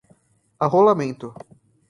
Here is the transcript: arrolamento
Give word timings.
arrolamento 0.65 1.27